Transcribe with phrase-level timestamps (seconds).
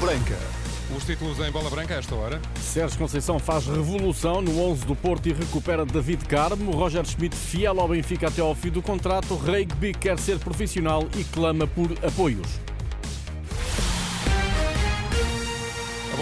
[0.00, 0.38] Branca.
[0.96, 2.40] Os títulos em bola branca a esta hora.
[2.58, 6.72] Sérgio Conceição faz revolução no 11 do Porto e recupera David Carmo.
[6.72, 9.36] Roger Schmidt, fiel ao Benfica até ao fim do contrato.
[9.36, 12.69] Reigby quer ser profissional e clama por apoios.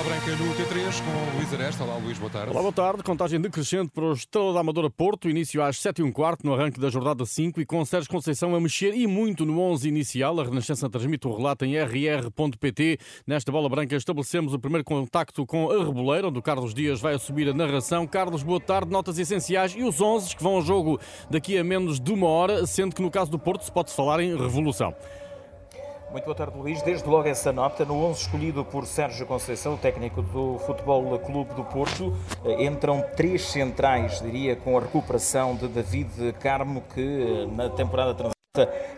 [0.00, 1.84] Bola Branca no T3 com o Luís Aresta.
[1.84, 2.50] Olá, Luís, boa tarde.
[2.52, 3.02] Olá, boa tarde.
[3.02, 5.28] Contagem decrescente para o Estrela da Amadora Porto.
[5.28, 8.54] Início às 7 e um quarto no arranque da jornada 5 e com Sérgio Conceição
[8.54, 10.40] a mexer e muito no 11 inicial.
[10.40, 12.98] A Renascença transmite o relato em rr.pt.
[13.26, 17.14] Nesta Bola Branca estabelecemos o primeiro contacto com a Reboleira, onde o Carlos Dias vai
[17.14, 18.06] assumir a narração.
[18.06, 18.90] Carlos, boa tarde.
[18.90, 22.66] Notas essenciais e os 11 que vão ao jogo daqui a menos de uma hora,
[22.66, 24.94] sendo que no caso do Porto se pode falar em revolução.
[26.10, 26.82] Muito boa tarde, Luís.
[26.82, 31.54] Desde logo essa nota, no 11 escolhido por Sérgio Conceição, o técnico do Futebol Clube
[31.54, 32.12] do Porto,
[32.44, 38.12] eh, entram três centrais, diria, com a recuperação de David Carmo, que eh, na temporada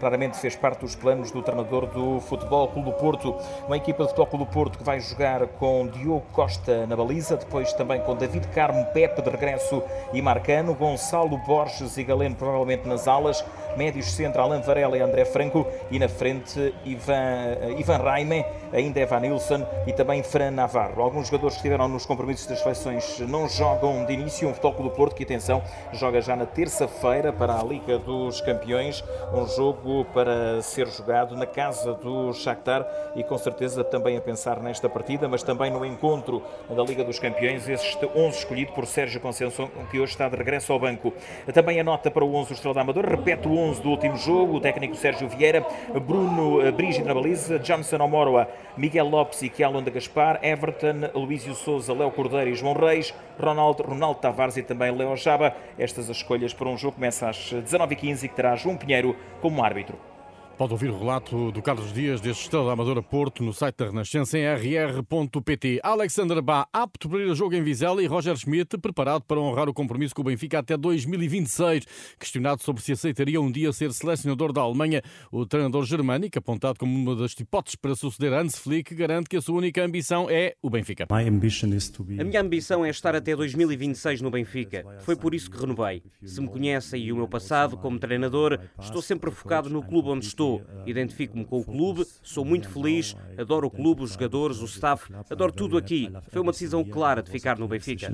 [0.00, 3.36] Raramente fez parte dos planos do treinador do Futebol Clube do Porto.
[3.66, 7.36] Uma equipa de Futebol Clube do Porto que vai jogar com Diogo Costa na baliza,
[7.36, 9.82] depois também com David Carmo, Pepe de regresso
[10.14, 13.44] e Marcano, Gonçalo Borges e Galeno provavelmente nas alas,
[13.76, 19.00] médios centro Alan Varela e André Franco e na frente Ivan, eh, Ivan Raime, ainda
[19.00, 21.02] Evan Nilsson e também Fran Navarro.
[21.02, 24.48] Alguns jogadores que estiveram nos compromissos das seleções não jogam de início.
[24.48, 29.04] Um Futebol do Porto que, atenção, joga já na terça-feira para a Liga dos Campeões,
[29.32, 34.60] um jogo para ser jogado na casa do Shakhtar e com certeza também a pensar
[34.60, 39.20] nesta partida, mas também no encontro da Liga dos Campeões, este 11 escolhido por Sérgio
[39.20, 41.12] Conceição, que hoje está de regresso ao banco.
[41.52, 44.16] Também a nota para o 11 do Estrela da Amador, repete o 11 do último
[44.16, 45.64] jogo, o técnico Sérgio Vieira,
[46.06, 52.10] Bruno Brigid na baliza, Johnson Omoroa, Miguel Lopes e Kialonda Gaspar, Everton, Luísio Souza, Léo
[52.10, 55.54] Cordeiro e João Reis, Ronaldo, Ronaldo Tavares e também Léo Jaba.
[55.78, 59.64] Estas as escolhas para um jogo começa às 19h15 e que terá João Pinheiro como
[59.64, 60.11] árbitro.
[60.56, 63.86] Pode ouvir o relato do Carlos Dias deste Estrela da Amadora Porto no site da
[63.86, 65.80] Renascença em rr.pt.
[65.82, 69.68] Alexander Bá, apto para ir a jogo em Vizela e Roger Schmidt, preparado para honrar
[69.68, 71.86] o compromisso com o Benfica até 2026.
[72.18, 76.94] Questionado sobre se aceitaria um dia ser selecionador da Alemanha, o treinador germânico, apontado como
[76.94, 80.68] uma das hipóteses para suceder Hans Flick, garante que a sua única ambição é o
[80.68, 81.06] Benfica.
[81.10, 84.84] A minha ambição é estar até 2026 no Benfica.
[85.00, 86.02] Foi por isso que renovei.
[86.22, 90.26] Se me conhecem e o meu passado como treinador, estou sempre focado no clube onde
[90.26, 90.62] estou estou.
[90.84, 95.52] Identifico-me com o clube, sou muito feliz, adoro o clube, os jogadores, o staff, adoro
[95.52, 96.10] tudo aqui.
[96.30, 98.12] Foi uma decisão clara de ficar no Benfica.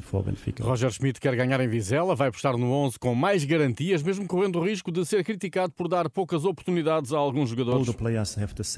[0.61, 4.59] Roger Schmidt quer ganhar em Vizela, vai apostar no 11 com mais garantias, mesmo correndo
[4.59, 7.87] o risco de ser criticado por dar poucas oportunidades a alguns jogadores.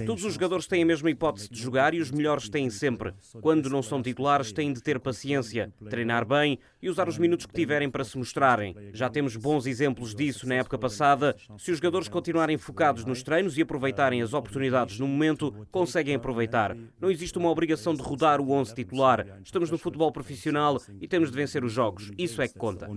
[0.06, 3.12] Todos os jogadores têm a mesma hipótese de jogar e os melhores têm sempre.
[3.40, 7.52] Quando não são titulares, têm de ter paciência, treinar bem e usar os minutos que
[7.52, 8.76] tiverem para se mostrarem.
[8.92, 11.34] Já temos bons exemplos disso na época passada.
[11.58, 16.14] Se os jogadores continuarem focados nos treinos, treinos e aproveitarem as oportunidades no momento, conseguem
[16.14, 16.76] aproveitar.
[17.00, 19.26] Não existe uma obrigação de rodar o 11 titular.
[19.42, 22.10] Estamos no futebol profissional e temos de vencer os jogos.
[22.18, 22.88] Isso é que conta.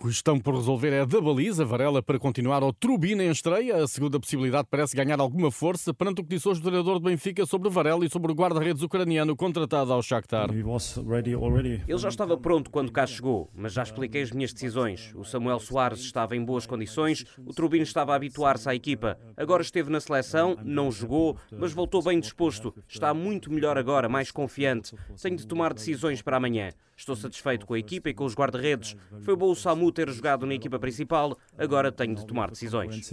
[0.00, 1.64] Questão por resolver é da baliza.
[1.64, 3.82] Varela para continuar ao Trubina em estreia.
[3.82, 7.04] A segunda possibilidade parece ganhar alguma força perante o que disse hoje o treinador de
[7.04, 10.48] Benfica sobre Varela e sobre o guarda-redes ucraniano contratado ao Shakhtar.
[10.50, 15.12] Ele já estava pronto quando cá chegou, mas já expliquei as minhas decisões.
[15.14, 19.18] O Samuel Soares estava em boas condições, o Trubino estava a habituar-se à equipa.
[19.42, 22.72] Agora esteve na seleção, não jogou, mas voltou bem disposto.
[22.88, 24.94] Está muito melhor agora, mais confiante.
[25.20, 26.70] Tenho de tomar decisões para amanhã.
[26.96, 28.94] Estou satisfeito com a equipa e com os guarda-redes.
[29.22, 33.10] Foi bom o Samu ter jogado na equipa principal, agora tenho de tomar decisões.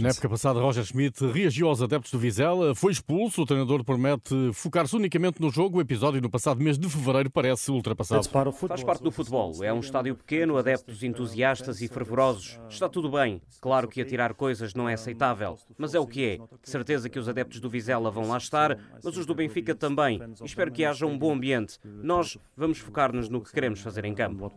[0.00, 3.42] Na época passada, Roger Schmidt reagiu aos adeptos do Vizela, foi expulso.
[3.42, 5.78] O treinador promete focar-se unicamente no jogo.
[5.78, 8.24] O episódio no passado mês de fevereiro parece ultrapassado.
[8.66, 9.52] Faz parte do futebol.
[9.62, 12.58] É um estádio pequeno, adeptos entusiastas e fervorosos.
[12.68, 13.40] Está tudo bem.
[13.60, 16.36] Claro que atirar coisas não é aceitável, mas é o que é.
[16.36, 20.20] De certeza que os adeptos do Vizela vão lá estar, mas os do Benfica também.
[20.40, 21.78] E espero que haja um bom ambiente.
[21.84, 24.50] Nós vamos focar-nos no que queremos fazer em campo.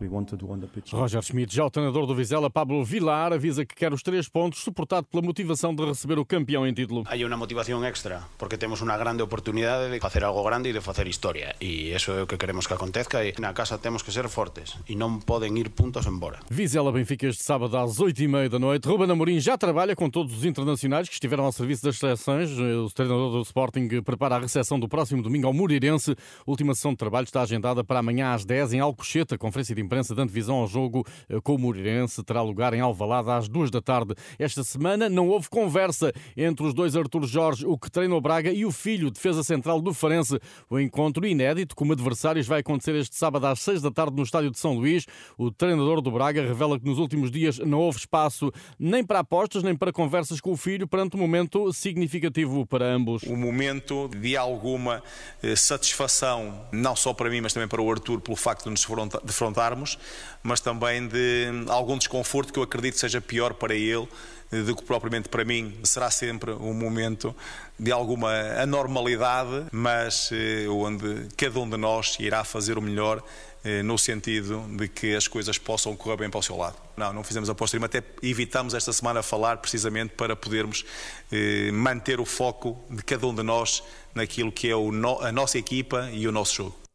[0.92, 4.60] Roger Schmidt, já o treinador do Vizela, Pablo Vilar, avisa que quer os três pontos,
[4.60, 7.04] suportado pela motivação de receber o campeão em título.
[7.06, 10.80] Há uma motivação extra, porque temos uma grande oportunidade de fazer algo grande e de
[10.80, 11.56] fazer história.
[11.60, 13.24] E isso é o que queremos que aconteça.
[13.24, 16.38] E na casa temos que ser fortes e não podem ir pontos embora.
[16.50, 18.86] Vizela Benfica este sábado às oito e meia da noite.
[18.86, 22.52] Ruben Amorim já trabalha com todos os internacionais que estiveram ao serviço das seleções.
[22.52, 26.14] O treinador do Sporting prepara a recepção do próximo domingo ao Moreirense.
[26.46, 29.34] Última sessão de trabalho está agendada para amanhã às 10 em Alcochete.
[29.34, 32.80] A conferência de imprensa dando visão ao jogo eh, com o Moreirense terá lugar em
[32.80, 34.14] Alvalade às 2 da tarde.
[34.38, 38.52] Esta semana não houve conversa entre os dois Artur Jorge, o que treina o Braga,
[38.52, 40.38] e o filho, defesa central do Farense.
[40.70, 44.52] O encontro inédito como adversários vai acontecer este sábado às 6 da tarde no estádio
[44.52, 45.06] de São Luís.
[45.36, 49.64] O treinador do Braga revela que nos últimos dias não houve espaço nem para apostas
[49.64, 53.22] nem para para conversas com o filho perante um momento significativo para ambos.
[53.22, 55.02] Um momento de alguma
[55.42, 58.86] eh, satisfação, não só para mim, mas também para o Arthur, pelo facto de nos
[59.24, 59.98] defrontarmos,
[60.42, 64.06] mas também de algum desconforto que eu acredito seja pior para ele
[64.50, 65.78] do que propriamente para mim.
[65.84, 67.34] Será sempre um momento
[67.78, 73.22] de alguma anormalidade, mas eh, onde cada um de nós irá fazer o melhor
[73.64, 76.76] eh, no sentido de que as coisas possam correr bem para o seu lado.
[76.96, 80.84] Não, não fizemos a posterior, até evitamos esta semana falar precisamente para podermos
[81.30, 83.82] eh, manter o foco de cada um de nós
[84.14, 86.87] naquilo que é a nossa equipa e o nosso jogo.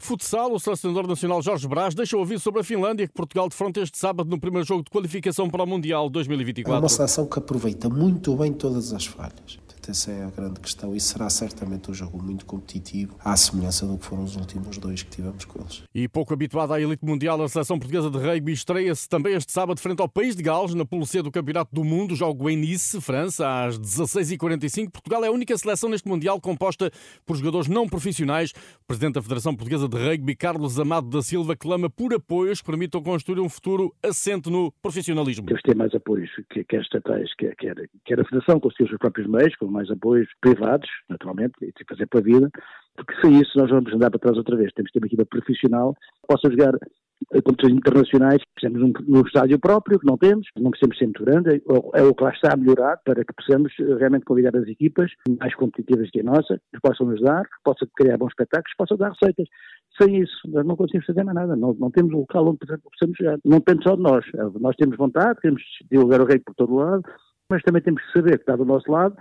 [0.00, 3.98] Futsal, o selecionador nacional Jorge Brás deixa ouvir sobre a Finlândia, que Portugal defronta este
[3.98, 6.76] sábado no primeiro jogo de qualificação para o Mundial 2024.
[6.76, 9.58] É uma seleção que aproveita muito bem todas as falhas
[9.90, 13.98] essa é a grande questão e será certamente um jogo muito competitivo, à semelhança do
[13.98, 15.82] que foram os últimos dois que tivemos com eles.
[15.94, 19.80] E pouco habituada à elite mundial, a seleção portuguesa de rugby estreia-se também este sábado
[19.80, 23.64] frente ao país de Gales, na Polo do Campeonato do Mundo, jogo em Nice, França,
[23.64, 24.90] às 16h45.
[24.90, 26.90] Portugal é a única seleção neste Mundial composta
[27.24, 28.50] por jogadores não profissionais.
[28.82, 32.66] O Presidente da Federação Portuguesa de Rugby, Carlos Amado da Silva, clama por apoios que
[32.66, 35.46] permitam construir um futuro assente no profissionalismo.
[35.46, 36.30] Temos ter mais apoios,
[36.68, 40.28] quer estatais, quer, quer, quer a Federação, com os seus próprios meios, com mais apoios
[40.40, 42.50] privados, naturalmente, e tem que fazer pela vida,
[42.96, 44.72] porque sem isso nós vamos andar para trás outra vez.
[44.74, 46.72] Temos que ter uma equipa profissional que possa jogar
[47.44, 51.62] competições internacionais, precisamos um, um estádio próprio, que não temos, não precisamos ser muito grande,
[51.94, 55.10] é o que lá está a melhorar para que possamos eh, realmente convidar as equipas
[55.38, 58.78] mais competitivas que a nossa, que possam nos dar, que possam criar bons espetáculos, que
[58.78, 59.48] possam dar receitas.
[60.00, 63.16] Sem isso, nós não conseguimos fazer mais nada, não, não temos um local onde possamos
[63.18, 63.38] jogar.
[63.44, 64.24] Não depende só de nós.
[64.60, 67.02] Nós temos vontade, queremos divulgar o rei por todo lado,
[67.50, 69.16] mas também temos que saber que está do nosso lado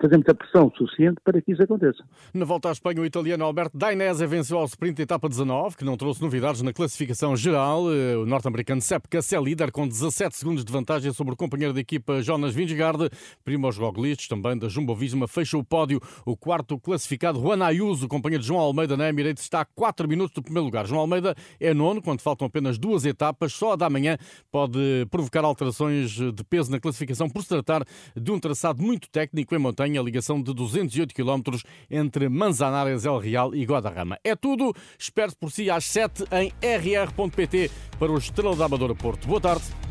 [0.00, 2.04] fazemos a pressão suficiente para que isso aconteça.
[2.34, 5.96] Na volta à Espanha, o italiano Alberto Dainese venceu ao sprint etapa 19, que não
[5.96, 7.92] trouxe novidades na classificação geral.
[7.92, 11.72] Eh, o norte-americano Sepp Cass é líder com 17 segundos de vantagem sobre o companheiro
[11.72, 13.08] de equipa Jonas Vingegaard.
[13.44, 16.00] Primos Roglic, também da Jumbo-Visma, fecha o pódio.
[16.24, 20.34] O quarto classificado, Juan Ayuso, companheiro de João Almeida na Emirates, está a 4 minutos
[20.34, 20.86] do primeiro lugar.
[20.86, 23.52] João Almeida é nono, quando faltam apenas duas etapas.
[23.52, 24.18] Só a da manhã
[24.50, 27.84] pode provocar alterações de peso na classificação por se tratar
[28.14, 31.58] de um traçado muito técnico em montanha a ligação de 208 km
[31.90, 34.18] entre Manzanares, El Real e Guadarrama.
[34.24, 34.74] É tudo.
[34.98, 39.28] Espero por si às 7 em rr.pt para o Estrela da Amadora Porto.
[39.28, 39.85] Boa tarde.